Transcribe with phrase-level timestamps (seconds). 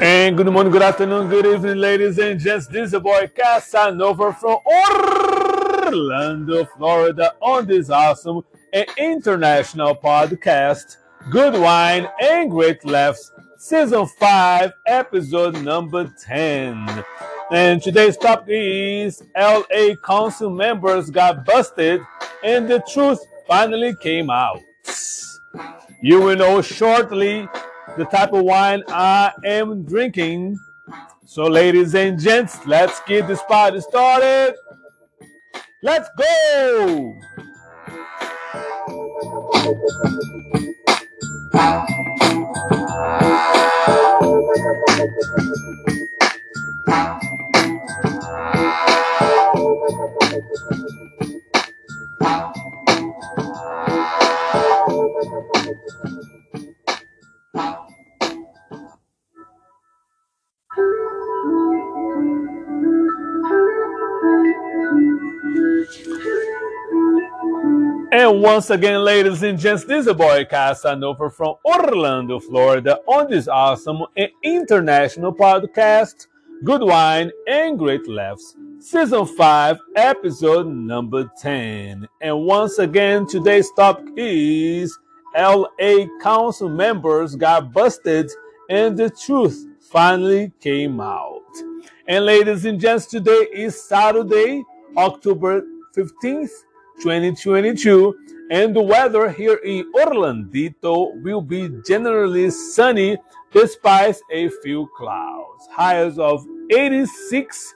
[0.00, 2.66] And good morning, good afternoon, good evening, ladies and gents.
[2.66, 4.56] This is the boy Casanova from
[5.84, 8.40] Orlando, Florida, on this awesome
[8.72, 10.96] and international podcast,
[11.30, 17.04] Good Wine and Great Laughs, Season 5, Episode number 10.
[17.50, 22.00] And today's topic is LA Council members got busted
[22.42, 24.62] and the truth finally came out.
[26.00, 27.48] You will know shortly
[27.96, 30.56] the type of wine I am drinking.
[31.24, 34.54] So, ladies and gents, let's get this party started.
[35.82, 37.14] Let's go!
[68.10, 73.28] And once again, ladies and gents, this is a boy Casanova from Orlando, Florida, on
[73.28, 76.26] this awesome and international podcast,
[76.64, 82.08] Good Wine and Great Laughs, Season 5, Episode number 10.
[82.22, 84.98] And once again, today's topic is
[85.36, 88.30] LA Council members got busted
[88.70, 91.42] and the truth finally came out.
[92.06, 94.64] And ladies and gents, today is Saturday,
[94.96, 95.62] October
[95.96, 96.50] 15th,
[97.02, 98.14] 2022
[98.50, 103.18] and the weather here in Orlandito will be generally sunny
[103.52, 105.68] despite a few clouds.
[105.70, 107.74] Highs of 86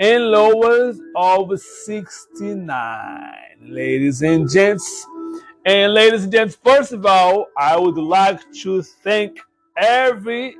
[0.00, 3.34] and lows of 69.
[3.60, 5.06] Ladies and gents,
[5.64, 9.38] and ladies and gents, first of all, I would like to thank
[9.76, 10.56] every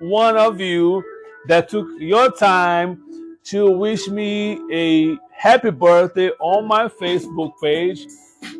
[0.00, 1.02] one of you
[1.48, 3.02] that took your time
[3.44, 8.06] to wish me a happy birthday on my Facebook page.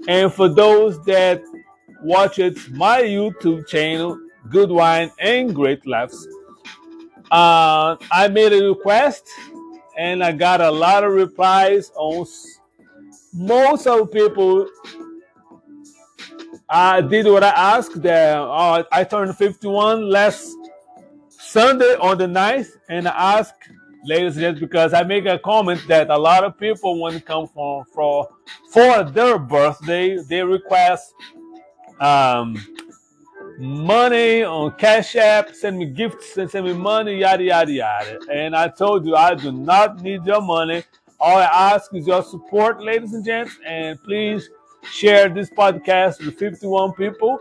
[0.09, 1.43] And for those that
[2.03, 6.27] watch it, my YouTube channel, Good Wine and Great Laughs,
[7.31, 9.29] uh, I made a request
[9.99, 12.27] and I got a lot of replies on
[13.35, 14.67] most of people
[16.75, 18.01] I did what I asked.
[18.01, 20.57] That uh, I turned 51 last
[21.29, 23.69] Sunday on the 9th, and I asked
[24.05, 27.27] ladies and gents, because I make a comment that a lot of people, when it
[27.27, 28.27] comes from for
[28.71, 31.13] for their birthday, they request
[32.01, 32.57] um,
[33.59, 38.19] money on Cash App, send me gifts, and send me money, yada yada yada.
[38.33, 40.85] And I told you I do not need your money.
[41.21, 44.49] All I ask is your support, ladies and gents, and please
[44.91, 47.39] share this podcast with 51 people.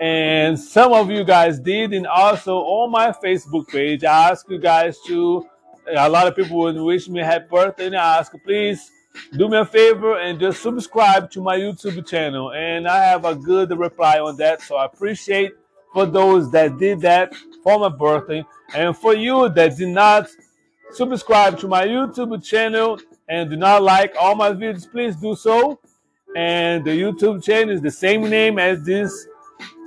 [0.00, 4.58] And some of you guys did, and also on my Facebook page, I ask you
[4.58, 5.46] guys to
[5.94, 8.90] a lot of people would wish me happy birthday and I ask, please
[9.36, 12.52] do me a favor and just subscribe to my YouTube channel.
[12.52, 14.62] And I have a good reply on that.
[14.62, 15.52] So I appreciate
[15.92, 18.44] for those that did that for my birthday.
[18.74, 20.28] And for you that did not
[20.92, 22.98] subscribe to my YouTube channel
[23.28, 25.78] and do not like all my videos, please do so.
[26.36, 29.26] And the YouTube channel is the same name as this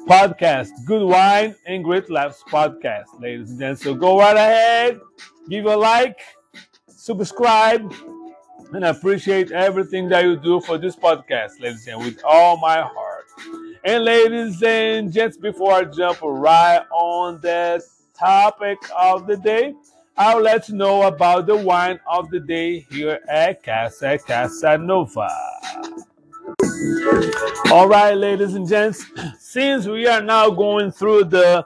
[0.07, 3.83] podcast, Good Wine and Great Laughs podcast, ladies and gents.
[3.83, 4.99] So go right ahead
[5.49, 6.19] give a like,
[6.87, 7.93] subscribe,
[8.71, 13.25] and appreciate everything that you do for this podcast, ladies and with all my heart.
[13.83, 17.81] And ladies and gents, before I jump right on that
[18.17, 19.73] topic of the day,
[20.15, 25.29] I'll let you know about the wine of the day here at Casa Casanova.
[27.71, 29.05] All right, ladies and gents,
[29.37, 31.65] since we are now going through the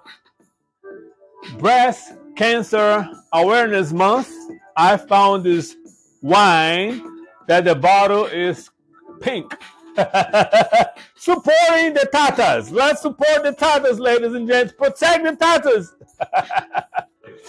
[1.59, 4.31] breast Cancer Awareness Month,
[4.75, 5.75] I found this
[6.21, 7.03] wine
[7.47, 8.69] that the bottle is
[9.21, 9.53] pink.
[11.15, 12.71] Supporting the Tatas.
[12.71, 14.73] Let's support the Tatas, ladies and gents.
[14.73, 15.93] Protect the Tatas.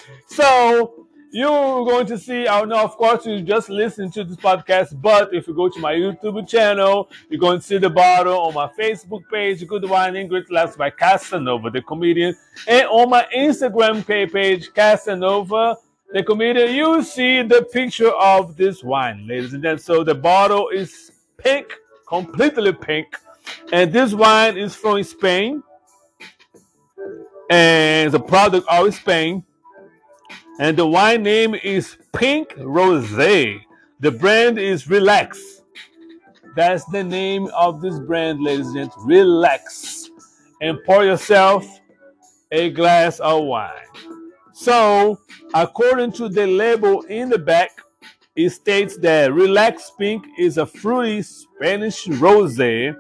[0.27, 1.04] so
[1.35, 5.03] you're going to see, I don't know, of course, you just listen to this podcast,
[5.03, 8.55] but if you go to my YouTube channel, you're going to see the bottle on
[8.55, 12.37] my Facebook page, Good Wine and Great Laughs by Casanova, the comedian,
[12.69, 15.77] and on my Instagram page, Casanova,
[16.13, 19.83] the comedian, you see the picture of this wine, ladies and gentlemen.
[19.83, 21.75] So the bottle is pink,
[22.07, 23.09] completely pink,
[23.73, 25.65] and this wine is from Spain,
[27.51, 29.45] and the product of Spain
[30.61, 33.61] and the wine name is Pink Rosé.
[34.01, 35.63] The brand is Relax.
[36.55, 39.07] That's the name of this brand, ladies and gentlemen.
[39.09, 40.11] Relax.
[40.61, 41.67] And pour yourself
[42.53, 43.73] a glass of wine.
[44.53, 45.19] So,
[45.53, 47.81] according to the label in the back,
[48.37, 52.95] it states that Relax Pink is a fruity Spanish rosé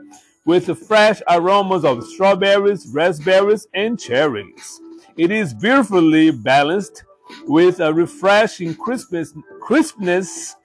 [0.45, 4.81] with fresh aromas of strawberries, raspberries, and cherries.
[5.17, 7.05] It is beautifully balanced
[7.47, 10.57] with a refreshing crispness, crispness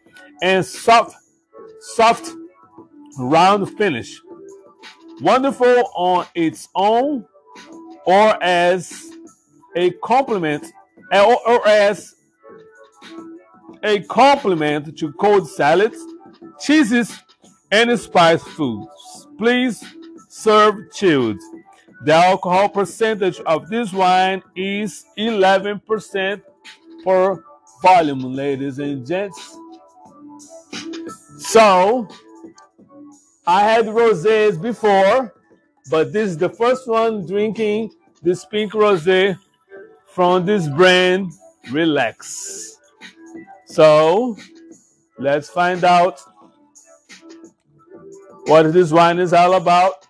[0.42, 1.16] and soft,
[1.82, 2.32] soft,
[3.18, 4.22] round finish.
[5.22, 7.26] Wonderful on its own
[8.06, 9.12] or as
[9.76, 10.66] a complement
[11.12, 12.16] eh, or, or as
[13.84, 15.98] a complement to cold salads,
[16.60, 17.18] cheeses,
[17.72, 19.28] and spiced foods.
[19.38, 19.84] Please
[20.28, 21.40] serve chilled.
[22.06, 26.42] The alcohol percentage of this wine is 11%
[27.04, 27.44] per
[27.82, 29.58] volume, ladies and gents.
[31.40, 32.08] So,
[33.48, 35.34] I had rosés before,
[35.90, 37.92] but this is the first one drinking
[38.22, 39.38] this pink rosé
[40.08, 41.32] from this brand,
[41.72, 42.78] Relax.
[43.66, 44.38] So,
[45.18, 46.22] let's find out
[48.46, 50.09] what this wine is all about.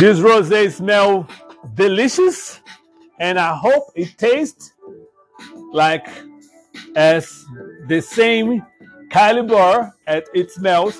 [0.00, 1.26] This rosé smell
[1.74, 2.60] delicious,
[3.18, 4.72] and I hope it tastes
[5.72, 6.06] like
[6.94, 7.44] as
[7.88, 8.64] the same
[9.10, 10.96] caliber as it smells.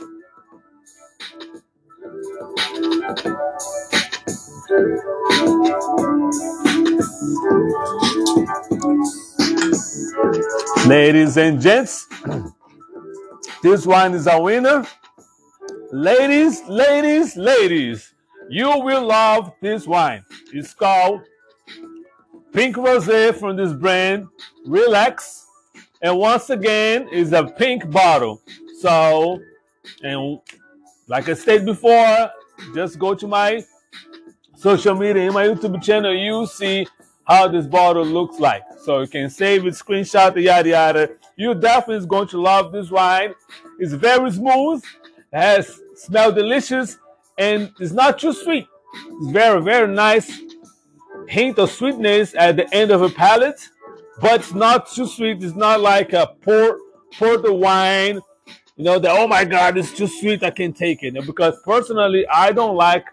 [10.89, 12.09] Ladies and gents,
[13.63, 14.85] this wine is a winner.
[15.93, 18.13] Ladies, ladies, ladies,
[18.49, 20.25] you will love this wine.
[20.53, 21.23] It's called
[22.53, 24.27] Pink Rosé from this brand,
[24.67, 25.47] Relax.
[26.01, 28.41] And once again, it's a pink bottle.
[28.81, 29.41] So,
[30.03, 30.41] and
[31.09, 32.31] like I said before,
[32.75, 33.63] just go to my
[34.57, 36.15] social media in my YouTube channel.
[36.15, 36.87] You see
[37.25, 38.63] how this bottle looks like.
[38.85, 41.11] So you can save it, screenshot yada yada.
[41.37, 43.35] You definitely is going to love this wine.
[43.79, 44.83] It's very smooth,
[45.33, 46.99] has smell delicious,
[47.39, 48.67] and it's not too sweet.
[48.95, 50.41] It's very, very nice
[51.29, 53.69] hint of sweetness at the end of a palate,
[54.21, 55.43] but it's not too sweet.
[55.43, 56.81] It's not like a port
[57.19, 58.21] porter wine,
[58.77, 61.15] you know, that oh my god, it's too sweet, I can't take it.
[61.27, 63.05] Because personally, I don't like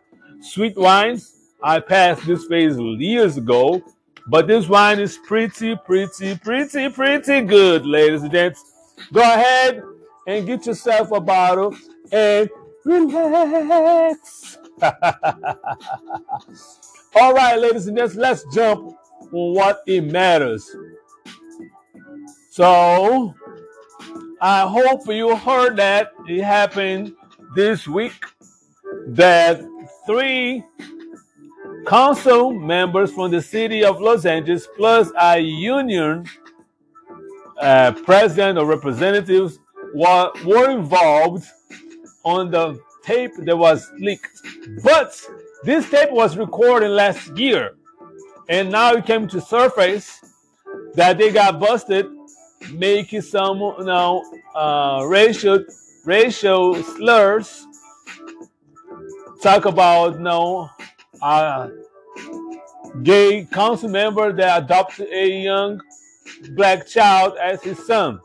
[0.41, 1.31] sweet wines.
[1.63, 3.81] I passed this phase years ago
[4.27, 8.63] but this wine is pretty, pretty, pretty, pretty good, ladies and gents.
[9.13, 9.83] Go ahead
[10.27, 11.75] and get yourself a bottle
[12.11, 12.49] and
[12.85, 14.57] relax.
[17.15, 20.69] All right, ladies and gents, let's jump on what it matters.
[22.51, 23.33] So,
[24.41, 27.13] I hope you heard that it happened
[27.55, 28.13] this week
[29.07, 29.61] that
[30.05, 30.63] three
[31.87, 36.25] council members from the city of Los Angeles, plus a union
[37.61, 39.59] uh, president or representatives
[39.93, 41.45] were, were involved
[42.25, 44.41] on the tape that was leaked.
[44.83, 45.21] But
[45.63, 47.75] this tape was recorded last year,
[48.49, 50.19] and now it came to surface
[50.95, 52.07] that they got busted
[52.73, 54.23] making some you know,
[54.55, 55.63] uh, racial
[56.05, 57.65] racial slurs.
[59.41, 60.69] Talk about you know,
[61.21, 61.69] a
[63.03, 65.81] gay council member that adopted a young
[66.51, 68.19] black child as his son.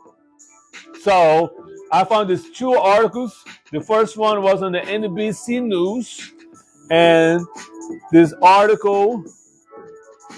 [1.01, 1.60] So
[1.91, 3.43] I found these two articles.
[3.71, 6.31] The first one was on the NBC News,
[6.89, 7.41] and
[8.11, 9.25] this article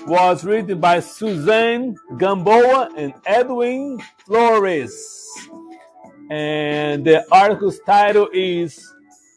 [0.07, 5.27] was written by Suzanne Gamboa and Edwin Flores.
[6.31, 8.93] And the article's title is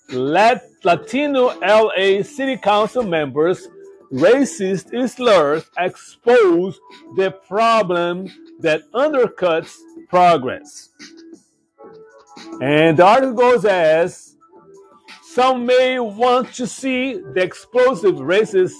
[0.08, 3.68] Latino LA City Council members
[4.12, 6.78] racist slurs expose
[7.16, 8.28] the problem
[8.60, 9.76] that undercuts
[10.08, 10.90] progress.
[12.60, 14.36] And the article goes as
[15.34, 18.72] some may want to see the explosive racist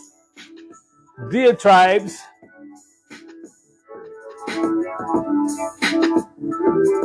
[1.31, 2.19] diatribes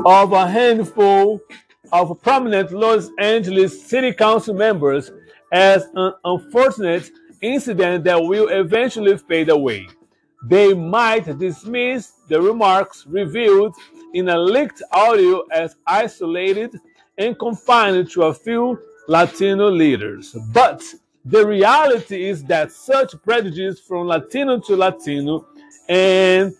[0.05, 1.41] of a handful
[1.91, 5.11] of prominent Los Angeles City Council members
[5.51, 9.87] as an unfortunate incident that will eventually fade away.
[10.47, 13.75] They might dismiss the remarks revealed
[14.13, 16.79] in a leaked audio as isolated
[17.17, 20.35] and confined to a few Latino leaders.
[20.53, 20.83] But
[21.25, 25.45] the reality is that such prejudice from Latino to Latino
[25.87, 26.53] and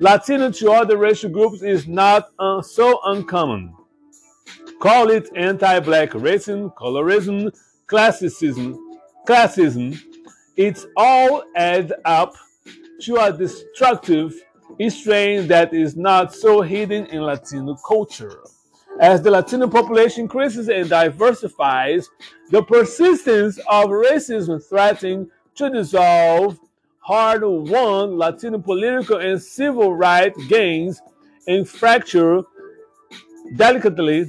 [0.00, 3.74] Latino to other racial groups is not uh, so uncommon.
[4.80, 7.52] Call it anti-black racism, colorism,
[7.86, 8.78] classicism,
[9.26, 9.98] classism.
[10.56, 12.34] It's all add up
[13.02, 14.34] to a destructive
[14.86, 18.44] strain that is not so hidden in Latino culture.
[19.00, 22.08] As the Latino population increases and diversifies,
[22.50, 26.58] the persistence of racism threatening to dissolve
[27.00, 31.00] hard-won Latino political and civil rights gains
[31.46, 32.42] and fracture
[33.56, 34.26] delicately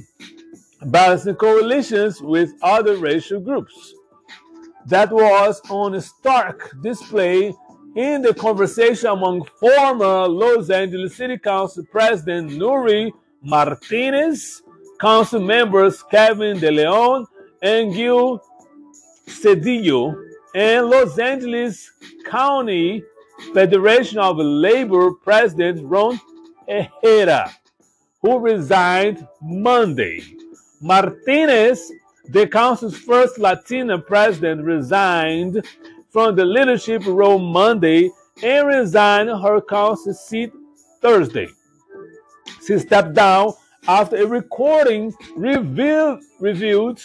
[0.86, 3.94] balancing coalitions with other racial groups.
[4.86, 7.54] That was on stark display
[7.96, 13.10] in the conversation among former Los Angeles City Council President Nury
[13.42, 14.62] Martinez,
[15.00, 17.26] council members Kevin De Leon
[17.62, 18.40] and Gil
[19.26, 20.14] Cedillo,
[20.54, 21.90] and Los Angeles
[22.26, 23.02] County
[23.54, 26.20] Federation of Labor President Ron
[26.68, 27.50] Herrera,
[28.22, 30.22] who resigned Monday.
[30.80, 31.90] Martinez,
[32.28, 35.64] the council's first Latina president, resigned
[36.10, 38.10] from the leadership role Monday
[38.42, 40.52] and resigned her council seat
[41.00, 41.48] Thursday.
[42.66, 43.52] She stepped down
[43.88, 47.00] after a recording revealed, revealed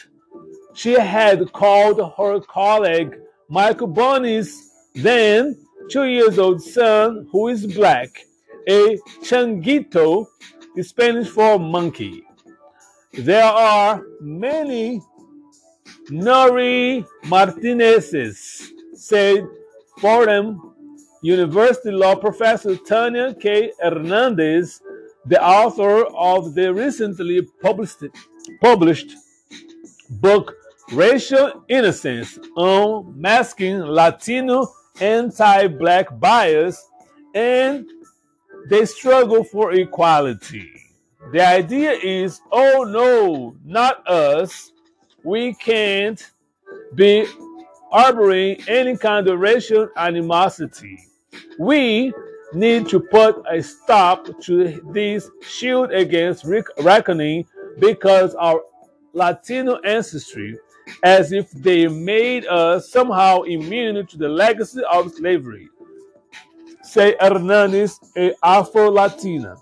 [0.73, 3.15] she had called her colleague
[3.49, 5.57] Michael Bonin's then
[5.89, 8.25] two years old son, who is black,
[8.67, 10.25] a changuito,
[10.81, 12.23] Spanish for monkey.
[13.13, 15.01] There are many
[16.09, 18.73] Nury Martinez's,
[19.07, 19.47] said
[19.99, 20.73] Fordham
[21.21, 23.71] University law professor Tanya K.
[23.79, 24.81] Hernandez,
[25.27, 28.03] the author of the recently published,
[28.61, 29.11] published
[30.09, 30.55] book
[30.91, 34.67] Racial Innocence Unmasking Latino
[34.99, 36.89] Anti-Black Bias
[37.35, 37.85] and
[38.69, 40.71] the Struggle for Equality.
[41.31, 44.71] The idea is, oh no, not us.
[45.23, 46.31] We can't
[46.95, 47.27] be
[47.95, 50.99] harboring any kind of racial animosity.
[51.57, 52.11] We
[52.53, 56.45] need to put a stop to this shield against
[56.79, 57.45] reckoning
[57.79, 58.59] because our
[59.13, 60.57] Latino ancestry,
[61.03, 65.69] as if they made us somehow immune to the legacy of slavery.
[66.83, 69.55] Say Hernandez, a Afro-Latina.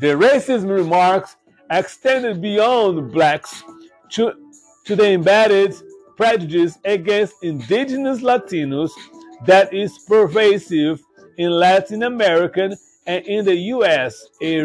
[0.00, 1.36] The racism remarks
[1.70, 3.62] extended beyond blacks
[4.12, 4.32] to,
[4.86, 5.74] to the embedded
[6.16, 8.90] prejudice against indigenous Latinos
[9.44, 11.02] that is pervasive
[11.36, 14.62] in Latin America and in the US, a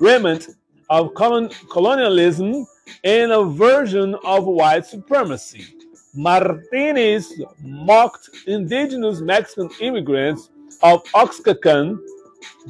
[0.00, 0.48] remnant
[0.90, 2.66] of colonialism
[3.04, 5.64] and a version of white supremacy.
[6.14, 10.50] Martinez mocked indigenous Mexican immigrants
[10.82, 11.98] of Oaxacan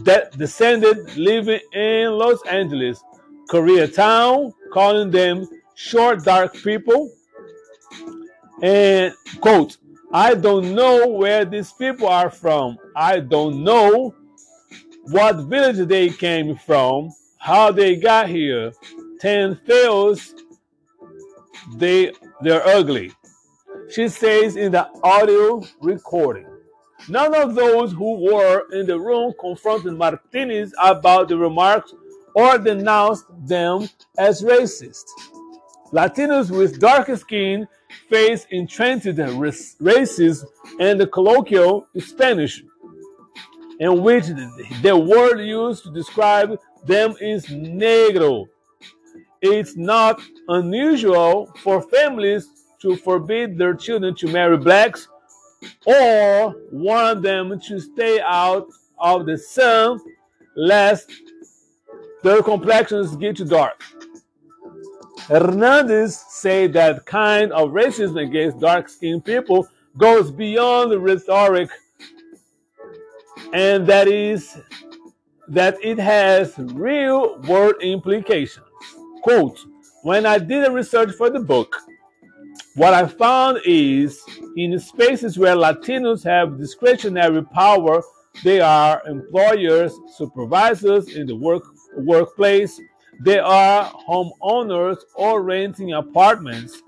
[0.04, 3.02] that descended living in Los Angeles,
[3.50, 7.10] Koreatown, calling them short, dark people.
[8.62, 9.76] And quote,
[10.12, 12.78] I don't know where these people are from.
[12.94, 14.14] I don't know
[15.06, 18.72] what village they came from, how they got here.
[19.20, 20.34] Ten fails,
[21.76, 23.12] they they're ugly.
[23.90, 26.46] She says in the audio recording.
[27.08, 31.92] None of those who were in the room confronted Martinez about the remarks
[32.34, 33.88] or denounced them
[34.18, 35.04] as racist.
[35.92, 37.66] Latinos with darker skin
[38.08, 40.44] face entrenched racism
[40.80, 42.62] and the colloquial Spanish,
[43.80, 44.26] in which
[44.82, 48.46] the word used to describe them is negro.
[49.40, 52.48] It's not unusual for families
[52.80, 55.08] to forbid their children to marry blacks
[55.86, 58.66] or warn them to stay out
[58.98, 60.00] of the sun
[60.56, 61.10] lest
[62.22, 63.82] their complexions get too dark.
[65.20, 69.66] Hernandez said that kind of racism against dark-skinned people
[69.96, 71.70] goes beyond the rhetoric
[73.52, 74.58] and that is
[75.48, 78.66] that it has real world implications.
[79.22, 79.58] Quote,
[80.02, 81.76] when I did a research for the book,
[82.74, 84.20] what I found is
[84.56, 88.02] in spaces where Latinos have discretionary power,
[88.42, 91.64] they are employers, supervisors in the work,
[91.98, 92.80] workplace,
[93.20, 96.82] they are homeowners or renting apartments,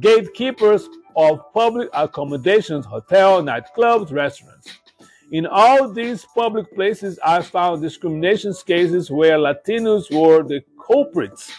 [0.00, 4.68] gatekeepers of public accommodations, hotels, nightclubs, restaurants.
[5.32, 11.52] In all these public places, I found discrimination cases where Latinos were the culprits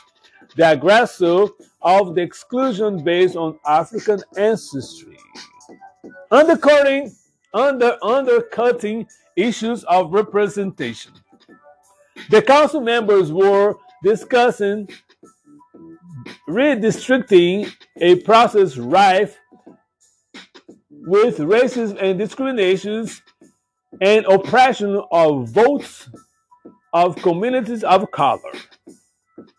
[0.56, 1.46] the aggressor
[1.82, 5.18] of the exclusion based on African ancestry.
[6.30, 7.12] Undercutting,
[7.54, 11.14] under, undercutting issues of representation.
[12.30, 14.88] The council members were discussing
[16.48, 19.38] redistricting, a process rife
[20.90, 23.22] with racism and discriminations
[24.02, 26.10] and oppression of votes
[26.94, 28.52] of communities of color.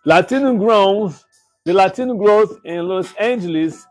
[0.04, 1.24] Latino growth,
[1.64, 3.86] the Latino growth in Los Angeles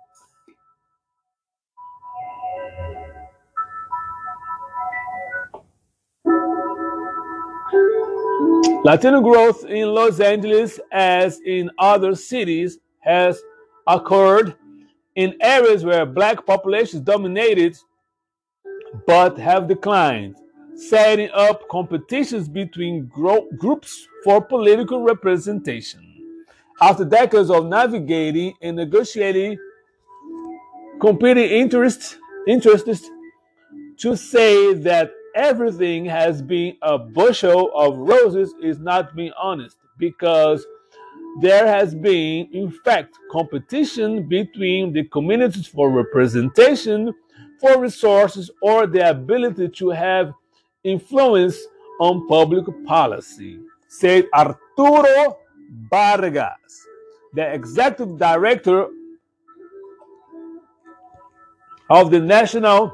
[8.83, 13.39] Latino growth in Los Angeles, as in other cities, has
[13.85, 14.55] occurred
[15.15, 17.77] in areas where black populations dominated
[19.05, 20.35] but have declined,
[20.75, 26.01] setting up competitions between gro- groups for political representation.
[26.81, 29.59] After decades of navigating and negotiating
[30.99, 33.09] competing interests, interests
[33.97, 40.65] to say that everything has been a bushel of roses is not being honest because
[41.39, 47.13] there has been, in fact, competition between the communities for representation,
[47.59, 50.33] for resources, or the ability to have
[50.83, 51.57] influence
[51.99, 55.37] on public policy, said Arturo
[55.89, 56.87] Vargas,
[57.33, 58.87] the executive director
[61.89, 62.91] of the National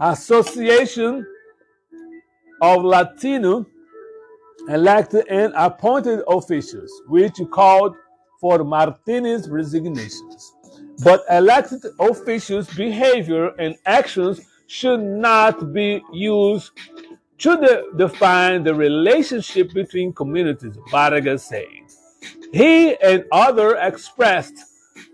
[0.00, 1.24] Association
[2.60, 3.66] of Latino
[4.68, 7.96] elected and appointed officials, which called
[8.40, 10.54] for Martinez's resignations.
[11.02, 16.72] But elected officials' behavior and actions should not be used
[17.38, 21.66] to de- define the relationship between communities, Vargas said.
[22.52, 24.54] He and others expressed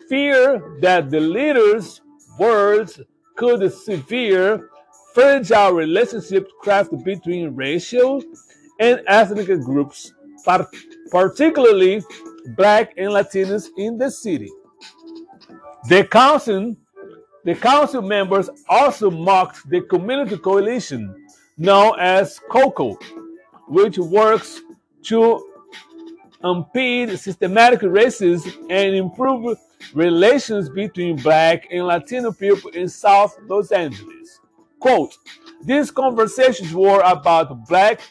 [0.08, 2.00] fear that the leaders'
[2.38, 3.00] words
[3.36, 4.70] could severe
[5.14, 8.22] fragile relationships crafted between racial
[8.80, 10.12] and ethnic groups,
[11.10, 12.02] particularly
[12.56, 14.50] black and Latinos in the city.
[15.88, 16.74] The council,
[17.44, 21.14] the council members also mocked the community coalition
[21.56, 22.98] known as COCO,
[23.68, 24.60] which works
[25.04, 25.48] to
[26.42, 29.56] impede systematic racism and improve
[29.94, 34.40] relations between black and Latino people in South Los Angeles.
[34.84, 35.16] Quote,
[35.62, 38.02] these conversations were about black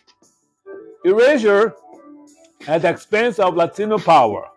[1.05, 1.75] erasure
[2.65, 4.47] at the expense of Latino power,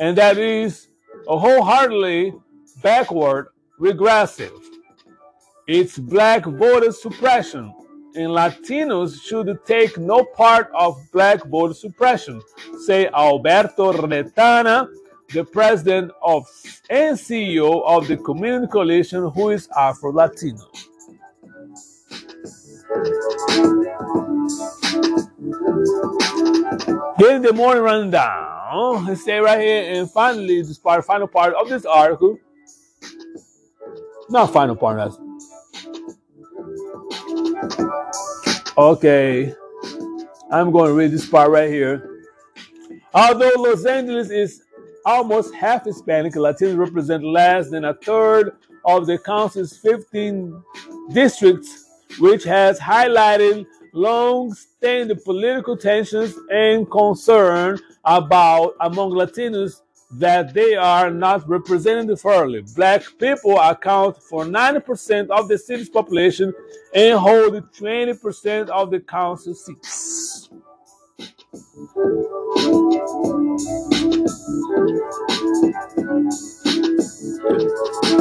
[0.00, 0.88] and that is
[1.26, 2.32] wholeheartedly
[2.82, 4.58] backward, regressive.
[5.66, 7.74] It's black voter suppression,
[8.14, 12.40] and Latinos should take no part of black voter suppression,
[12.86, 14.88] say Alberto Retana,
[15.34, 16.46] the president of
[16.88, 20.66] and CEO of the Community Coalition, who is Afro Latino.
[22.88, 23.02] Here's
[27.42, 29.14] the morning rundown.
[29.14, 32.38] Stay right here, and finally, this part, final part of this article.
[34.30, 35.18] Not final part, that's
[38.78, 39.54] okay.
[40.50, 42.22] I'm going to read this part right here.
[43.12, 44.62] Although Los Angeles is
[45.04, 50.62] almost half Hispanic, Latinos represent less than a third of the council's 15
[51.12, 51.84] districts
[52.18, 61.46] which has highlighted long-standing political tensions and concern about among Latinos that they are not
[61.48, 62.62] represented fairly.
[62.74, 66.52] Black people account for 90% of the city's population
[66.94, 70.47] and hold 20% of the council seats.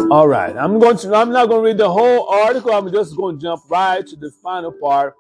[0.10, 1.14] All right, I'm going to.
[1.14, 2.72] I'm not going to read the whole article.
[2.72, 5.16] I'm just going to jump right to the final part.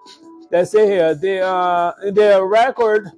[0.50, 3.12] They say here they uh in their record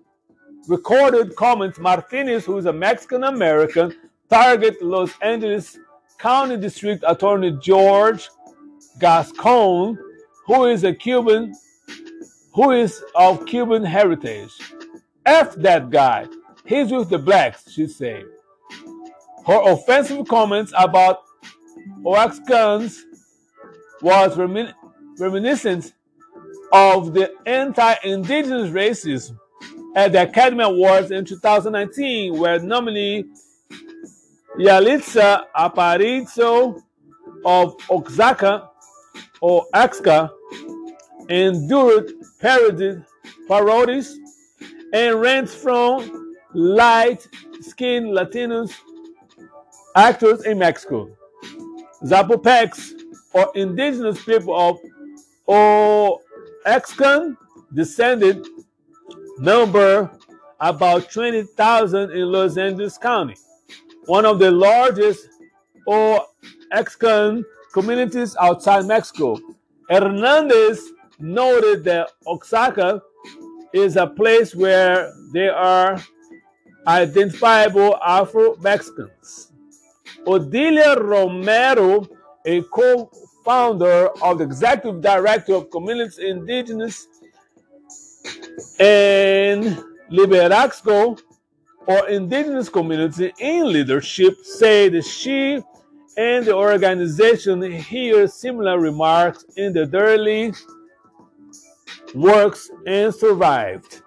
[0.67, 1.77] recorded comments.
[1.77, 3.95] Martinez, who is a Mexican American,
[4.27, 5.77] target Los Angeles
[6.17, 8.27] County District Attorney George
[8.99, 9.99] Gascon,
[10.47, 11.53] who is a Cuban,
[12.55, 14.51] who is of Cuban heritage.
[15.25, 16.27] F that guy.
[16.65, 18.23] He's with the blacks, she said.
[19.45, 21.23] Her offensive comments about
[22.03, 22.99] Oaxacans
[24.01, 24.73] was remin-
[25.17, 25.93] reminiscent
[26.71, 29.37] of the anti-indigenous racism
[29.95, 33.25] at the Academy Awards in 2019, where nominee
[34.59, 36.79] Yalitza Aparicio
[37.45, 38.69] of Oaxaca
[39.41, 40.29] or Axca
[41.29, 43.03] endured parodied,
[43.47, 44.17] parodies
[44.93, 48.73] and rants from light-skinned Latinos
[49.95, 51.09] actors in Mexico.
[52.03, 52.93] Zapotecs,
[53.33, 54.55] or indigenous people
[55.47, 56.19] of
[56.65, 57.37] Oaxacan
[57.73, 58.47] descended,
[59.39, 60.09] number
[60.59, 63.35] about 20,000 in Los Angeles County.
[64.09, 65.27] one of the largest
[65.85, 66.25] or
[66.73, 69.37] Mexican communities outside Mexico.
[69.87, 70.81] Hernandez
[71.19, 73.03] noted that Oaxaca
[73.73, 76.01] is a place where there are
[76.87, 79.51] identifiable Afro Mexicans.
[80.25, 82.07] Odilia Romero,
[82.45, 83.11] a co
[83.45, 87.07] founder of the executive director of Communities Indigenous
[88.79, 91.19] and Liberaxco,
[91.87, 95.61] or Indigenous Community in Leadership, said she
[96.17, 100.53] and the organization hear similar remarks in the early
[102.13, 104.01] works and survived.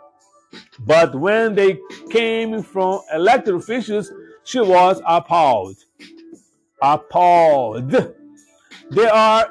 [0.80, 1.78] But when they
[2.10, 4.12] came from elected officials,
[4.44, 5.76] she was appalled.
[6.80, 7.90] Appalled.
[8.90, 9.48] They are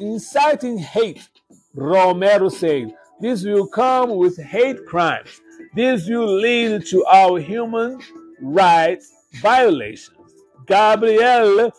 [0.00, 1.28] inciting hate,
[1.74, 2.94] Romero said.
[3.20, 5.40] This will come with hate crimes.
[5.74, 8.00] This will lead to our human
[8.40, 10.10] rights violations.
[10.66, 11.70] Gabriel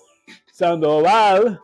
[0.51, 1.57] Sandoval,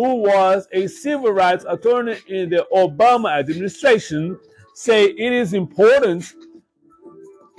[0.00, 4.38] who was a civil rights attorney in the Obama administration,
[4.72, 6.32] say it is important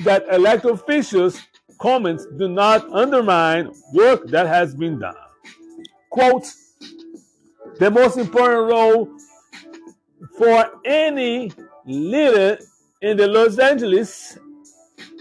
[0.03, 1.39] that elected officials'
[1.77, 5.13] comments do not undermine work that has been done.
[6.09, 6.47] Quote,
[7.77, 9.07] the most important role
[10.35, 11.51] for any
[11.85, 12.57] leader
[13.03, 14.39] in the Los Angeles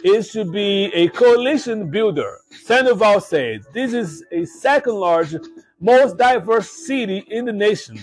[0.05, 2.39] is to be a coalition builder.
[2.65, 5.51] Sandoval said, This is a second largest,
[5.81, 7.99] most diverse city in the nation,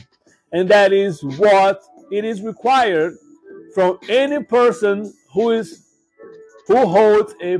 [0.51, 3.15] and that is what it is required
[3.73, 5.83] from any person who is
[6.67, 7.59] who holds a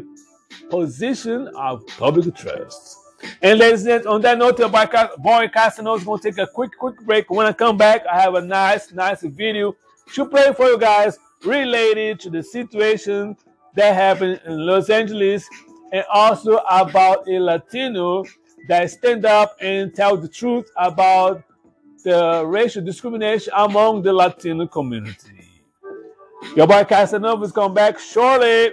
[0.69, 2.97] position of public trust.
[3.41, 6.77] And ladies and gentlemen, on that note, boy Casanova is going to take a quick,
[6.77, 7.29] quick break.
[7.29, 9.75] When I come back, I have a nice, nice video
[10.13, 13.35] to play for you guys related to the situation
[13.75, 15.47] that happened in Los Angeles
[15.91, 18.25] and also about a Latino
[18.67, 21.43] that stand up and tell the truth about
[22.03, 25.49] the racial discrimination among the Latino community.
[26.55, 28.71] Your boy Casanova is coming back shortly.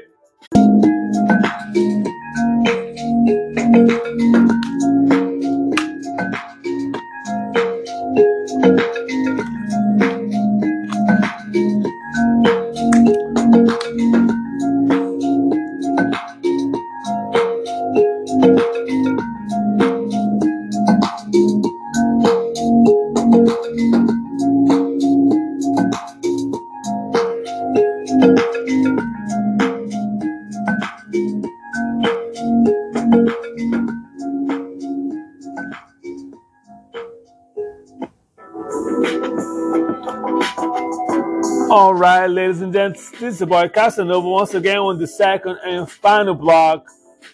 [43.24, 46.86] This is boy Casanova once again on the second and final block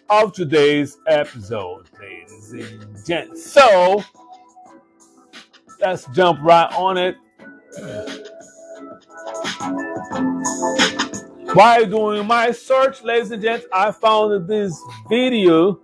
[0.08, 3.44] of today's episode, ladies and gents.
[3.50, 4.04] So
[5.80, 7.16] let's jump right on it.
[11.54, 15.80] While doing my search, ladies and gents, I found this video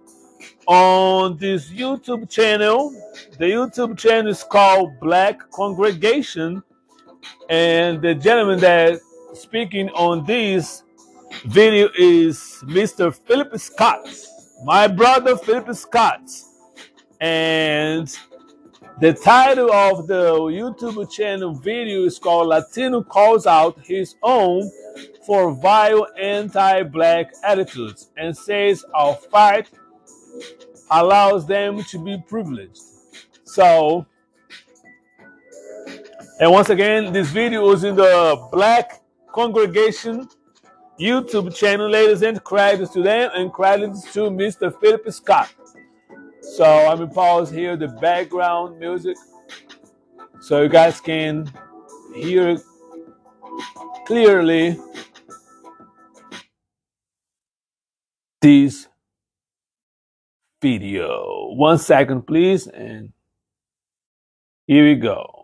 [0.69, 2.92] on this YouTube channel.
[3.40, 6.62] The YouTube channel is called Black Congregation
[7.51, 9.01] and the gentleman that
[9.37, 10.83] speaking on this
[11.44, 13.14] video is Mr.
[13.14, 14.09] Philip Scott,
[14.64, 16.22] my brother Philip Scott.
[17.20, 18.14] And
[19.01, 24.70] the title of the YouTube channel video is called Latino Calls Out His Own
[25.27, 29.68] for Vile Anti Black Attitudes and says our fight
[30.90, 32.81] allows them to be privileged.
[33.44, 34.07] So,
[36.40, 39.03] and once again, this video is in the Black
[39.37, 40.27] Congregation
[40.99, 44.72] YouTube channel, ladies and credits to them and credits to Mr.
[44.81, 45.53] Philip Scott.
[46.40, 49.14] So I'm gonna pause here the background music
[50.40, 51.53] so you guys can
[52.14, 52.57] hear
[54.07, 54.79] clearly
[58.40, 58.88] this
[60.62, 61.53] video.
[61.53, 63.12] One second, please, and
[64.66, 65.36] here we go.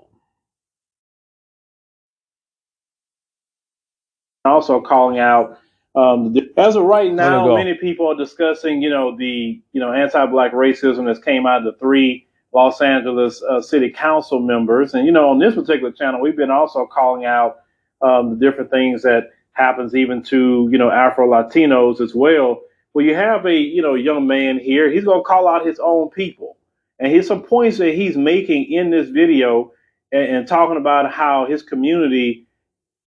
[4.44, 5.59] Also calling out
[5.94, 10.52] um, as of right now, many people are discussing, you know, the you know anti-black
[10.52, 15.12] racism that's came out of the three Los Angeles uh, City Council members, and you
[15.12, 17.59] know, on this particular channel, we've been also calling out
[18.00, 22.62] um, the different things that happens even to you know Afro Latinos as well.
[22.94, 24.90] Well, you have a you know young man here.
[24.90, 26.57] He's going to call out his own people,
[26.98, 29.72] and here's some points that he's making in this video,
[30.11, 32.46] and, and talking about how his community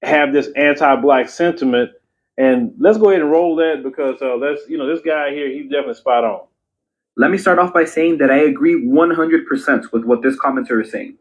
[0.06, 1.92] have this anti-black sentiment.
[2.38, 5.50] And let's go ahead and roll that because uh, that's you know this guy here
[5.50, 6.42] he's definitely spot on.
[7.18, 10.92] Let me start off by saying that I agree 100% with what this commenter is
[10.92, 11.18] saying.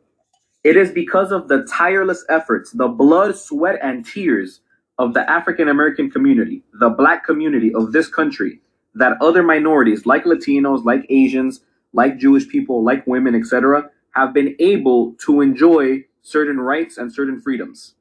[0.64, 4.60] It is because of the tireless efforts, the blood, sweat, and tears
[4.98, 8.60] of the African American community, the black community of this country,
[8.94, 11.60] that other minorities like Latinos, like Asians,
[11.92, 17.40] like Jewish people, like women, etc., have been able to enjoy certain rights and certain
[17.40, 17.94] freedoms.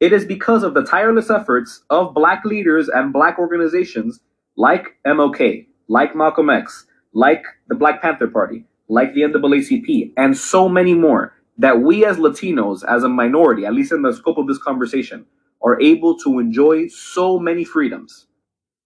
[0.00, 4.20] It is because of the tireless efforts of black leaders and black organizations
[4.56, 10.68] like MLK, like Malcolm X, like the Black Panther Party, like the NAACP, and so
[10.68, 14.46] many more, that we as Latinos, as a minority, at least in the scope of
[14.46, 15.26] this conversation,
[15.62, 18.26] are able to enjoy so many freedoms.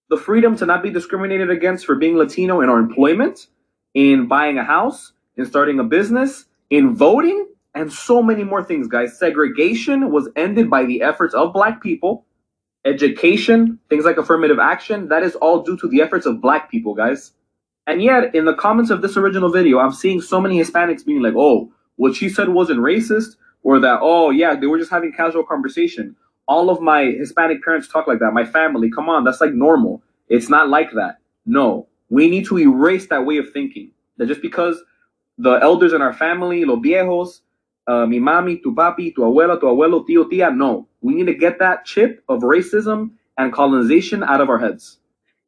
[0.09, 3.47] The freedom to not be discriminated against for being Latino in our employment,
[3.93, 8.87] in buying a house, in starting a business, in voting, and so many more things,
[8.87, 9.17] guys.
[9.17, 12.25] Segregation was ended by the efforts of black people.
[12.85, 16.93] Education, things like affirmative action, that is all due to the efforts of black people,
[16.93, 17.31] guys.
[17.87, 21.21] And yet, in the comments of this original video, I'm seeing so many Hispanics being
[21.21, 25.13] like, oh, what she said wasn't racist, or that, oh, yeah, they were just having
[25.13, 26.15] casual conversation.
[26.47, 28.33] All of my Hispanic parents talk like that.
[28.33, 30.03] My family, come on, that's like normal.
[30.27, 31.17] It's not like that.
[31.45, 33.91] No, we need to erase that way of thinking.
[34.17, 34.83] That just because
[35.37, 37.41] the elders in our family, los viejos,
[37.87, 40.55] uh, mi mami, tu papi, tu abuela, tu abuelo, tío, tía.
[40.55, 44.99] No, we need to get that chip of racism and colonization out of our heads.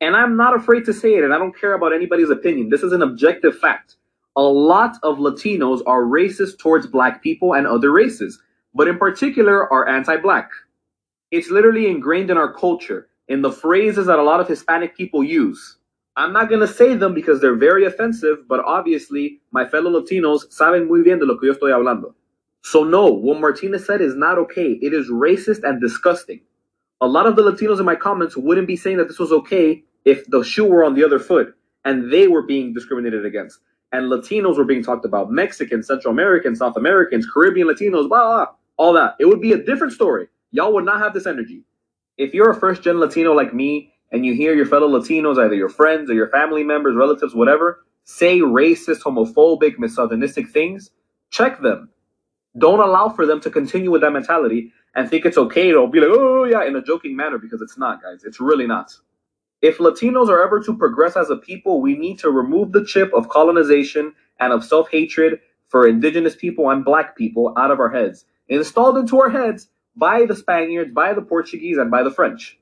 [0.02, 2.70] And I'm not afraid to say it, and I don't care about anybody's opinion.
[2.70, 3.96] This is an objective fact.
[4.36, 8.42] A lot of Latinos are racist towards black people and other races,
[8.74, 10.50] but in particular are anti black.
[11.32, 15.24] It's literally ingrained in our culture, in the phrases that a lot of Hispanic people
[15.24, 15.78] use.
[16.18, 20.48] I'm not going to say them because they're very offensive, but obviously my fellow Latinos
[20.50, 22.14] saben muy bien de lo que yo estoy hablando.
[22.66, 24.80] So no, what Martinez said is not okay.
[24.82, 26.42] It is racist and disgusting.
[27.00, 29.84] A lot of the Latinos in my comments wouldn't be saying that this was okay
[30.04, 33.60] if the shoe were on the other foot and they were being discriminated against.
[33.92, 38.46] And Latinos were being talked about, Mexicans, Central Americans, South Americans, Caribbean Latinos, blah, blah,
[38.78, 39.16] all that.
[39.20, 40.28] It would be a different story.
[40.50, 41.62] Y'all would not have this energy.
[42.18, 45.54] If you're a first gen Latino like me and you hear your fellow Latinos, either
[45.54, 50.90] your friends or your family members, relatives, whatever, say racist, homophobic, misogynistic things,
[51.30, 51.92] check them
[52.58, 56.00] don't allow for them to continue with that mentality and think it's okay to be
[56.00, 58.24] like, oh, yeah, in a joking manner because it's not, guys.
[58.24, 58.92] It's really not.
[59.62, 63.12] If Latinos are ever to progress as a people, we need to remove the chip
[63.14, 65.40] of colonization and of self hatred
[65.70, 70.26] for indigenous people and black people out of our heads, installed into our heads by
[70.26, 72.60] the Spaniards, by the Portuguese, and by the French.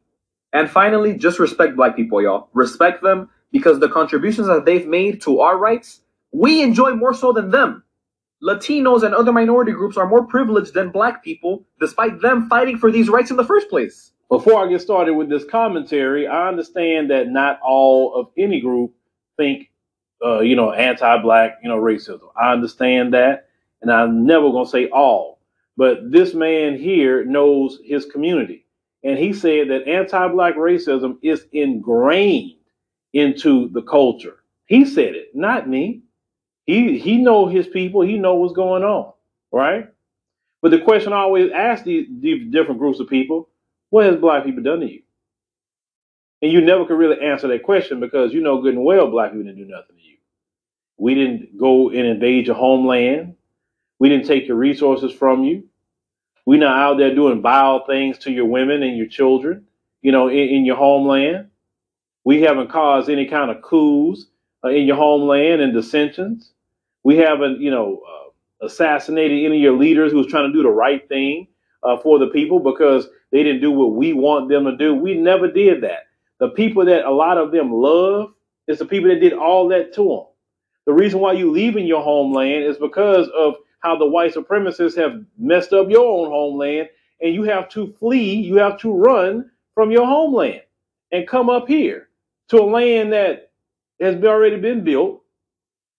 [0.53, 2.49] And finally, just respect black people, y'all.
[2.53, 6.01] Respect them because the contributions that they've made to our rights,
[6.31, 7.83] we enjoy more so than them.
[8.43, 12.91] Latinos and other minority groups are more privileged than black people, despite them fighting for
[12.91, 14.11] these rights in the first place.
[14.29, 18.93] Before I get started with this commentary, I understand that not all of any group
[19.37, 19.71] think,
[20.25, 22.29] uh, you know, anti-black, you know, racism.
[22.35, 23.47] I understand that,
[23.81, 25.39] and I'm never gonna say all.
[25.77, 28.65] But this man here knows his community,
[29.03, 32.55] and he said that anti-black racism is ingrained
[33.13, 34.43] into the culture.
[34.65, 36.02] He said it, not me.
[36.65, 38.01] He he know his people.
[38.01, 39.13] He know what's going on,
[39.51, 39.89] right?
[40.61, 43.49] But the question I always ask these, these different groups of people:
[43.89, 45.01] What has black people done to you?
[46.41, 49.31] And you never could really answer that question because you know good and well black
[49.31, 50.17] people didn't do nothing to you.
[50.97, 53.35] We didn't go and invade your homeland.
[53.99, 55.65] We didn't take your resources from you.
[56.45, 59.65] We're not out there doing vile things to your women and your children,
[60.01, 61.49] you know, in, in your homeland.
[62.25, 64.25] We haven't caused any kind of coups
[64.63, 66.53] uh, in your homeland and dissensions.
[67.03, 70.63] We haven't, you know, uh, assassinated any of your leaders who was trying to do
[70.63, 71.47] the right thing
[71.83, 74.95] uh, for the people because they didn't do what we want them to do.
[74.95, 76.07] We never did that.
[76.39, 78.33] The people that a lot of them love
[78.67, 80.25] is the people that did all that to them.
[80.85, 84.97] The reason why you leave in your homeland is because of how the white supremacists
[84.97, 86.89] have messed up your own homeland,
[87.21, 90.61] and you have to flee, you have to run from your homeland
[91.11, 92.09] and come up here
[92.49, 93.51] to a land that
[94.03, 95.21] has already been built,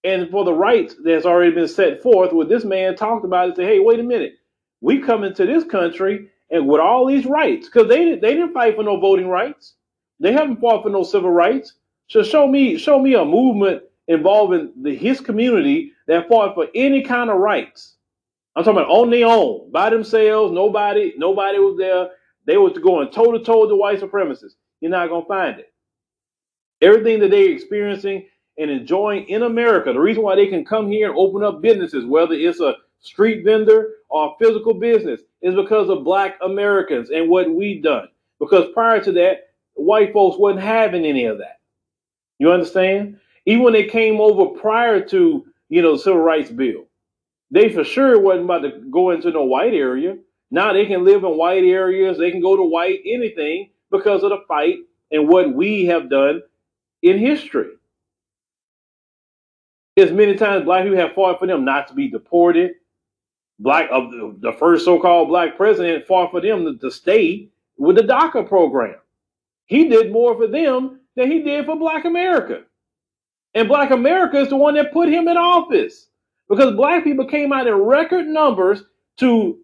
[0.05, 3.57] and for the rights that's already been set forth, what this man talked about is
[3.57, 4.35] say, hey, wait a minute,
[4.81, 8.77] we come into this country and with all these rights, because they they didn't fight
[8.77, 9.75] for no voting rights,
[10.21, 11.75] they haven't fought for no civil rights.
[12.09, 17.03] So show me show me a movement involving the his community that fought for any
[17.03, 17.97] kind of rights.
[18.55, 20.53] I'm talking about on their own, by themselves.
[20.53, 22.11] Nobody nobody was there.
[22.47, 24.55] They were going toe to toe with the white supremacists.
[24.81, 25.74] You're not gonna find it.
[26.85, 28.27] Everything that they're experiencing
[28.59, 32.05] and enjoying in America, the reason why they can come here and open up businesses,
[32.05, 37.31] whether it's a street vendor or a physical business, is because of black Americans and
[37.31, 38.09] what we've done.
[38.39, 41.61] Because prior to that, white folks wasn't having any of that.
[42.39, 43.19] You understand?
[43.47, 46.85] Even when they came over prior to, you know, the Civil Rights Bill,
[47.51, 50.19] they for sure wasn't about to go into no white area.
[50.51, 54.31] Now they can live in white areas, they can go to white anything because of
[54.31, 54.77] the fight
[55.11, 56.43] and what we have done
[57.05, 57.69] in history.
[59.97, 62.73] As many times black people have fought for them not to be deported.
[63.61, 67.97] Black of the, the first so-called black president fought for them to, to stay with
[67.97, 68.97] the DACA program.
[69.67, 72.63] He did more for them than he did for black America.
[73.55, 76.09] And black America is the one that put him in office
[76.49, 78.83] because black people came out in record numbers
[79.19, 79.59] to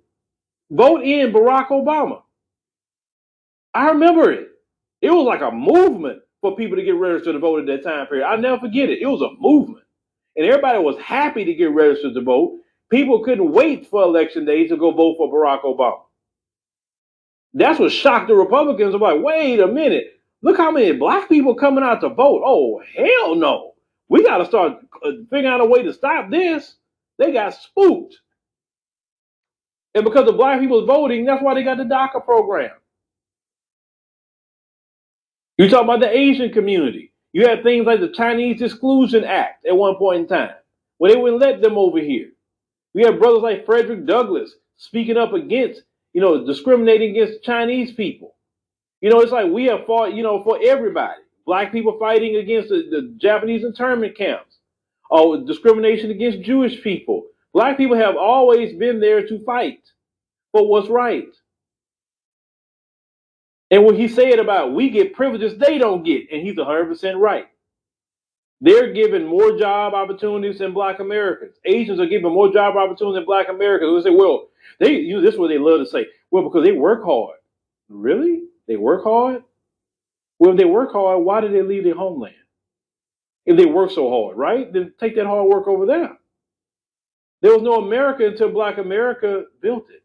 [0.71, 2.23] vote in Barack Obama.
[3.75, 4.49] I remember it.
[5.01, 8.07] It was like a movement for people to get registered to vote at that time
[8.07, 8.27] period.
[8.27, 9.01] I'll never forget it.
[9.03, 9.85] It was a movement.
[10.37, 12.59] And everybody was happy to get registered to vote.
[12.91, 16.03] People couldn't wait for election day to go vote for Barack Obama.
[17.55, 18.95] That's what shocked the Republicans.
[18.95, 20.21] I'm like, wait a minute.
[20.43, 22.43] Look how many black people coming out to vote.
[22.45, 23.73] Oh, hell no.
[24.09, 26.77] We got to start uh, figuring out a way to stop this.
[27.19, 28.17] They got spooked.
[29.95, 32.71] And because of black people's voting, that's why they got the DACA program.
[35.59, 37.13] You talk about the Asian community.
[37.33, 40.55] You had things like the Chinese Exclusion Act at one point in time,
[40.99, 42.31] where they wouldn't let them over here.
[42.95, 45.83] We have brothers like Frederick Douglass speaking up against,
[46.13, 48.35] you know, discriminating against Chinese people.
[49.01, 51.21] You know, it's like we have fought, you know, for everybody.
[51.47, 54.59] Black people fighting against the, the Japanese internment camps,
[55.11, 57.25] or discrimination against Jewish people.
[57.55, 59.81] Black people have always been there to fight
[60.53, 61.29] for what's right.
[63.71, 67.47] And what he said about we get privileges they don't get, and he's 100% right.
[68.61, 71.57] They're given more job opportunities than black Americans.
[71.65, 74.05] Asians are given more job opportunities than black Americans.
[74.05, 76.07] We say, well, they you know, this is what they love to say.
[76.31, 77.39] Well, because they work hard.
[77.89, 78.43] Really?
[78.69, 79.45] They work hard?
[80.39, 82.35] Well, if they work hard, why did they leave their homeland?
[83.47, 84.71] If they work so hard, right?
[84.73, 86.17] Then take that hard work over there.
[87.43, 90.03] There was no America until Black America built it.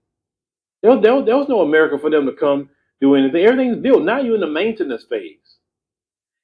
[0.81, 2.69] There, there, there was no America for them to come
[3.13, 3.45] anything.
[3.45, 4.03] Everything's built.
[4.03, 5.57] Now you're in the maintenance phase.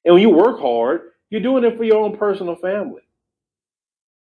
[0.04, 3.02] And when you work hard, you're doing it for your own personal family.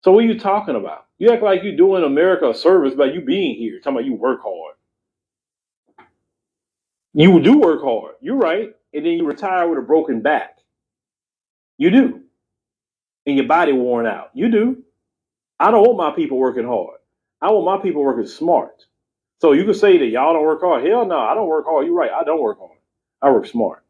[0.04, 1.06] So what are you talking about?
[1.18, 4.14] You act like you're doing America a service by you being here, talking about you
[4.14, 4.76] work hard.
[7.14, 8.14] You do work hard.
[8.20, 8.74] You're right.
[8.94, 10.58] And then you retire with a broken back.
[11.78, 12.20] You do.
[13.26, 14.30] And your body worn out.
[14.34, 14.82] You do.
[15.60, 16.98] I don't want my people working hard.
[17.40, 18.84] I want my people working smart.
[19.42, 20.87] So you can say that y'all don't work hard.
[20.87, 21.85] Hell no, I don't work hard.
[21.85, 22.12] You're right.
[22.12, 22.78] I don't work hard.
[23.20, 23.83] I work smart.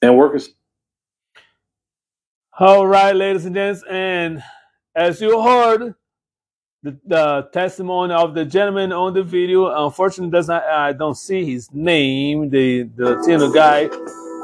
[0.00, 0.54] And work is.
[2.58, 3.84] All right, ladies and gents.
[3.90, 4.42] And
[4.94, 5.94] as you heard,
[6.82, 9.84] the, the, testimony of the gentleman on the video.
[9.84, 12.48] Unfortunately, does not I don't see his name.
[12.48, 13.88] The the Latino guy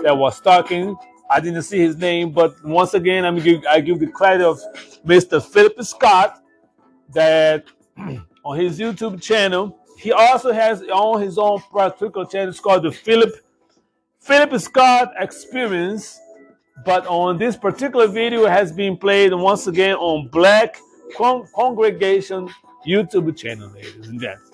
[0.02, 0.94] that was talking.
[1.30, 4.60] I didn't see his name, but once again, I'm give, I give the credit of
[5.06, 5.42] Mr.
[5.42, 6.42] Philip Scott
[7.14, 7.64] that
[8.44, 9.78] on his YouTube channel.
[9.98, 12.48] He also has on his own particular channel.
[12.48, 13.32] It's called the Philip
[14.20, 16.18] Philip Scott Experience.
[16.84, 20.78] But on this particular video, has been played once again on Black
[21.16, 22.48] Con Congregation
[22.86, 24.50] YouTube channel, ladies and gents.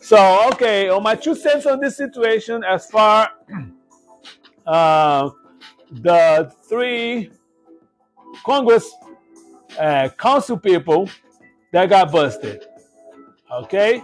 [0.00, 3.30] So, okay, on my two cents on this situation, as far
[4.66, 5.30] uh,
[5.90, 7.30] the three
[8.44, 8.90] Congress
[9.78, 11.08] uh, council people
[11.72, 12.64] that got busted.
[13.52, 14.02] Okay?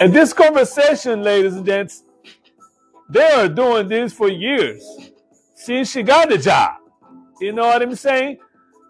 [0.00, 2.04] And this conversation, ladies and gents,
[3.08, 4.84] they are doing this for years
[5.54, 6.76] since she got the job.
[7.40, 8.38] You know what I'm saying?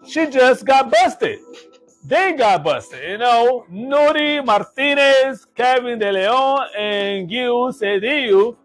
[0.07, 1.39] She just got busted.
[2.05, 3.01] They got busted.
[3.09, 8.57] You know, Nury Martinez, Kevin De Leon, and Gil Cedillo,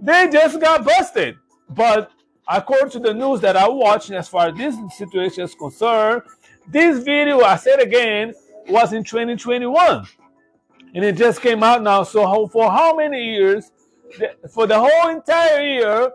[0.00, 1.36] they just got busted.
[1.68, 2.10] But
[2.48, 6.22] according to the news that I watched, as far as this situation is concerned,
[6.70, 8.34] this video, I said again,
[8.68, 10.06] was in 2021.
[10.94, 12.02] And it just came out now.
[12.02, 13.70] So for how many years?
[14.50, 16.12] For the whole entire year,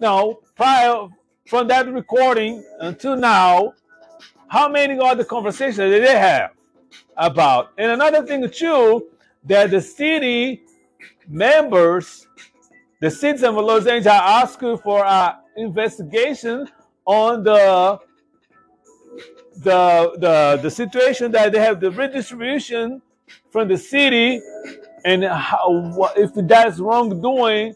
[0.00, 1.08] now, prior
[1.46, 3.74] from that recording until now,
[4.48, 6.50] how many other conversations did they have
[7.16, 7.72] about?
[7.78, 9.08] And another thing too,
[9.44, 10.62] that the city
[11.28, 12.26] members,
[13.00, 16.68] the citizens of Los Angeles are asking for an investigation
[17.04, 17.98] on the
[19.58, 23.00] the the the situation that they have the redistribution
[23.50, 24.40] from the city
[25.04, 27.74] and how if that's wrongdoing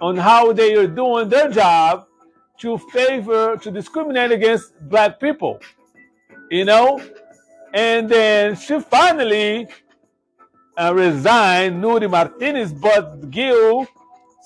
[0.00, 2.06] on how they are doing their job
[2.58, 5.60] to favor to discriminate against black people
[6.50, 7.00] you know
[7.74, 9.68] and then she finally
[10.78, 13.86] uh, resigned Nury Martinez but Gil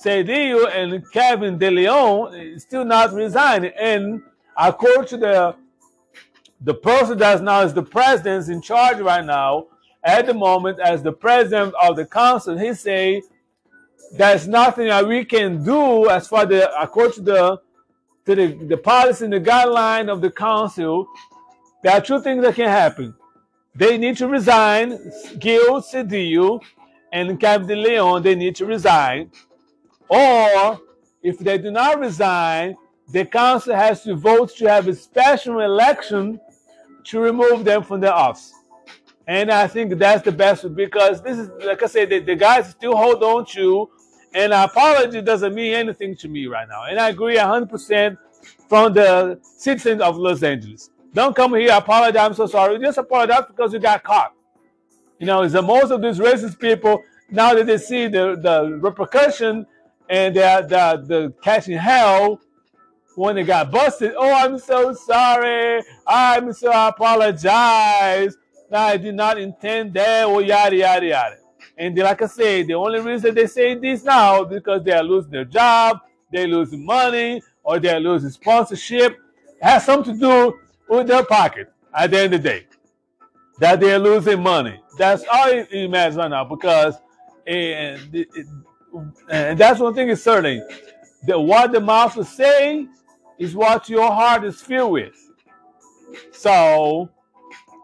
[0.02, 3.72] Cedillo and Kevin De Leon still not resigning.
[3.78, 4.22] And
[4.56, 5.56] according to the
[6.60, 9.66] the person that's now is the president in charge right now,
[10.04, 13.22] at the moment as the president of the council, he say
[14.16, 17.60] there's nothing that we can do as far the according to the
[18.26, 21.06] to the, the policy and the guideline of the council.
[21.82, 23.14] There are two things that can happen.
[23.74, 24.98] They need to resign.
[25.38, 26.60] Gil Cedillo
[27.12, 29.30] and Cap de Leon, they need to resign.
[30.08, 30.80] Or
[31.22, 32.76] if they do not resign,
[33.08, 36.40] the council has to vote to have a special election
[37.04, 38.52] to remove them from the office.
[39.26, 42.70] And I think that's the best because this is, like I said, the, the guys
[42.70, 43.88] still hold on to,
[44.34, 46.84] and apology doesn't mean anything to me right now.
[46.84, 48.16] And I agree 100%
[48.68, 50.90] from the citizens of Los Angeles.
[51.12, 52.78] Don't come here, apologize, I'm so sorry.
[52.78, 54.32] Just apologize because you got caught.
[55.18, 58.78] You know, it's the most of these racist people, now that they see the, the
[58.80, 59.66] repercussion
[60.08, 62.40] and they're, they're, they're catching hell
[63.20, 64.14] when they got busted.
[64.16, 65.82] Oh, I'm so sorry.
[66.06, 68.34] I'm so apologize.
[68.72, 71.36] I did not intend that, or yada, yada, yada.
[71.76, 75.02] And they, like I said, the only reason they say this now because they are
[75.02, 75.98] losing their job,
[76.32, 79.12] they losing money, or they are losing sponsorship.
[79.12, 80.58] It has something to do
[80.88, 82.66] with their pocket at the end of the day.
[83.58, 84.80] That they are losing money.
[84.96, 86.94] That's all it matters right now because
[87.46, 88.26] and,
[89.28, 90.66] and that's one thing is certain.
[91.26, 92.88] That what the mouth is saying
[93.40, 95.16] is what your heart is filled with.
[96.30, 97.08] So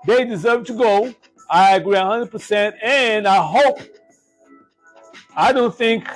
[0.07, 1.15] they deserve to go.
[1.51, 2.75] I agree 100%.
[2.83, 3.81] And I hope,
[5.35, 6.09] I don't think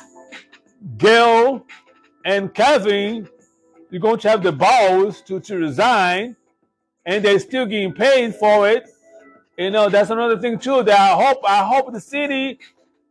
[0.98, 1.66] Gail
[2.24, 3.28] and Kevin
[3.90, 6.36] you're going to have the balls to, to resign
[7.04, 8.88] and they're still getting paid for it.
[9.58, 12.60] You know, that's another thing too that I hope I hope the city,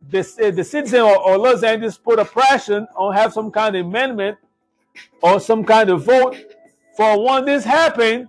[0.08, 4.38] the, the citizen or Los Angeles put a pressure on have some kind of amendment
[5.22, 6.36] or some kind of vote
[6.96, 8.28] for when this happened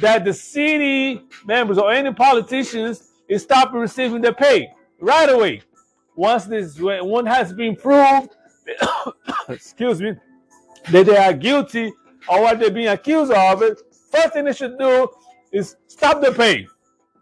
[0.00, 5.62] that the city members or any politicians is stop receiving their pay right away.
[6.16, 8.30] Once this one has been proved,
[9.48, 10.14] excuse me,
[10.90, 11.92] that they are guilty
[12.28, 15.08] or what they're being accused of, it first thing they should do
[15.52, 16.66] is stop the pay.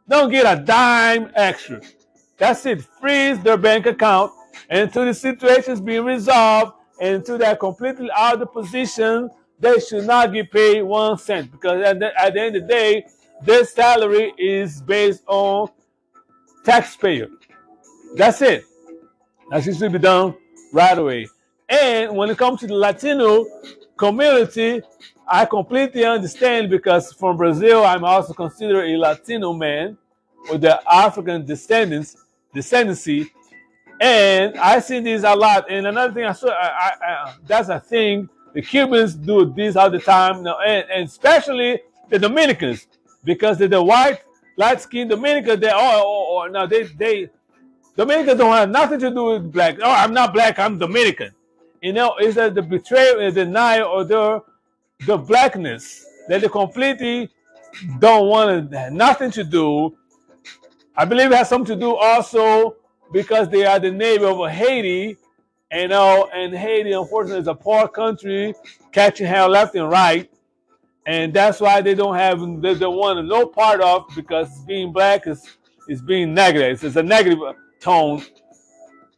[0.08, 1.80] Don't get a dime extra.
[2.38, 2.82] That's it.
[2.82, 4.32] Freeze their bank account
[4.70, 9.30] until the situation is being resolved and until they're completely out of position
[9.60, 12.68] they should not get paid one cent because at the, at the end of the
[12.68, 13.04] day,
[13.42, 15.68] their salary is based on
[16.64, 17.28] taxpayer.
[18.14, 18.64] That's it.
[19.50, 20.34] That should be done
[20.72, 21.28] right away.
[21.68, 23.46] And when it comes to the Latino
[23.96, 24.80] community,
[25.26, 29.98] I completely understand because from Brazil, I'm also considered a Latino man
[30.50, 32.16] with the African descendants,
[32.54, 33.28] descendancy.
[34.00, 35.70] And I see this a lot.
[35.70, 39.76] And another thing I saw, I, I, I, that's a thing the Cubans do this
[39.76, 42.86] all the time, and, and especially the Dominicans,
[43.24, 44.20] because they're the white,
[44.56, 45.60] light-skinned Dominicans.
[45.60, 47.30] They oh, oh, oh no, they they
[47.96, 49.76] Dominicans don't have nothing to do with black.
[49.82, 50.58] Oh, I'm not black.
[50.58, 51.32] I'm Dominican.
[51.82, 54.42] You know, it's that the betrayal and denial or the
[55.06, 57.30] the blackness that they completely
[57.98, 59.96] don't want nothing to do.
[60.96, 62.76] I believe it has something to do also
[63.12, 65.16] because they are the neighbor of Haiti
[65.70, 68.54] and know, and Haiti, unfortunately, is a poor country,
[68.92, 70.30] catching hell left and right.
[71.06, 75.26] And that's why they don't have, they don't want no part of because being black
[75.26, 75.56] is,
[75.88, 76.82] is being negative.
[76.82, 77.38] It's a negative
[77.80, 78.22] tone.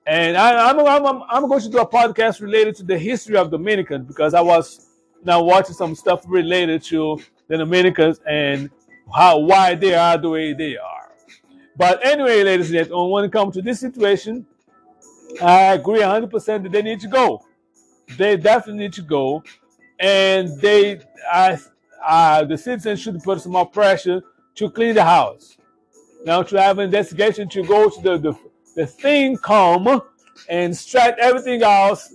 [0.06, 3.36] And I, am I'm, I'm, I'm going to do a podcast related to the history
[3.36, 4.88] of Dominicans because I was
[5.24, 8.70] now watching some stuff related to the Dominicans and
[9.14, 10.99] how why they are the way they are.
[11.80, 14.44] But anyway, ladies and gentlemen, when it comes to this situation,
[15.40, 17.42] I agree 100% that they need to go.
[18.18, 19.42] They definitely need to go.
[19.98, 21.00] And they,
[21.32, 21.58] I,
[22.06, 24.22] uh, the citizens should put some more pressure
[24.56, 25.56] to clean the house.
[26.26, 28.34] Now, to have an investigation to go to the, the,
[28.76, 30.02] the thing come
[30.50, 32.14] and extract everything else,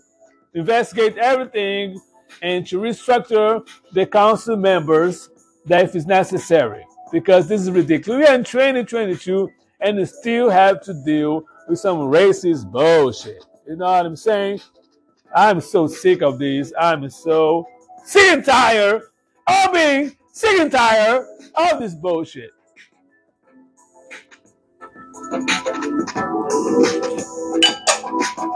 [0.54, 2.00] investigate everything,
[2.44, 5.32] and to restructure the council members
[5.66, 6.86] that if it's necessary.
[7.12, 8.20] Because this is ridiculous.
[8.20, 9.50] We are in 2022
[9.82, 13.46] and we still have to deal with some racist bullshit.
[13.68, 14.62] You know what I'm saying?
[15.36, 16.72] I'm so sick of this.
[16.80, 17.68] I'm so
[18.04, 19.02] sick and tired
[19.48, 21.26] of being sick and tired
[21.56, 22.52] of this bullshit.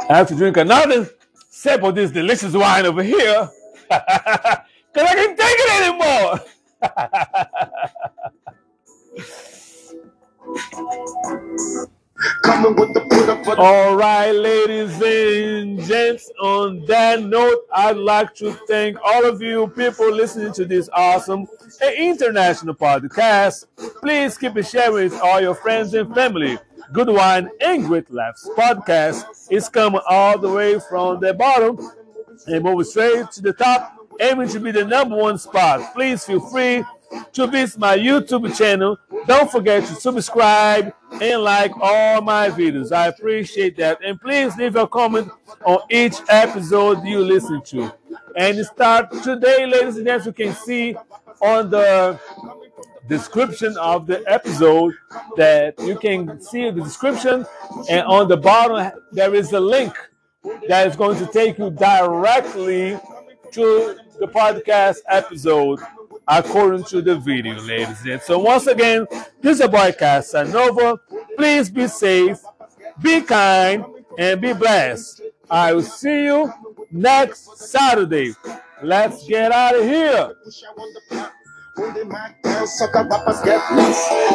[0.09, 1.09] I have to drink another
[1.49, 3.49] sip of this delicious wine over here
[3.89, 4.05] because
[4.95, 6.39] I can't take it anymore.
[13.57, 19.67] All right, ladies and gents, on that note, I'd like to thank all of you
[19.70, 21.47] people listening to this awesome
[21.97, 23.65] international podcast.
[24.01, 26.57] Please keep it sharing with all your friends and family.
[26.91, 31.80] Good Wine and Great Laughs podcast is coming all the way from the bottom
[32.47, 35.93] and moving straight to the top, aiming to be the number one spot.
[35.93, 36.84] Please feel free
[37.34, 38.97] to visit my YouTube channel.
[39.28, 42.91] Don't forget to subscribe and like all my videos.
[42.91, 43.99] I appreciate that.
[44.03, 45.30] And please leave a comment
[45.66, 47.93] on each episode you listen to.
[48.36, 50.95] And start today, ladies and gentlemen, you can see
[51.41, 52.20] on the
[53.07, 54.93] description of the episode
[55.36, 57.45] that you can see the description
[57.89, 59.93] and on the bottom there is a link
[60.68, 62.99] that is going to take you directly
[63.51, 65.80] to the podcast episode
[66.30, 68.21] according to the video, ladies and.
[68.21, 69.07] So once again,
[69.41, 70.99] this is a boy Casanova.
[71.36, 72.39] Please be safe,
[73.01, 73.84] be kind,
[74.17, 75.21] and be blessed.
[75.49, 76.53] I will see you
[76.91, 78.36] next Saturday.
[78.84, 80.36] Let's get out of here.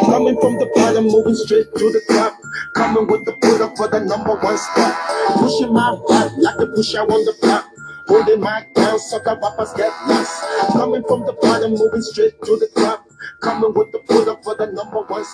[0.07, 2.35] Coming from the bottom, moving straight to the top.
[2.75, 3.33] Coming with the
[3.63, 4.95] up for the number one spot.
[5.37, 7.74] Pushing my back like the push out on the block.
[8.09, 10.43] Holding my down, sucker rappers get lost.
[10.73, 13.07] Coming from the bottom, moving straight to the top.
[13.41, 15.25] Coming with the put up for the number one.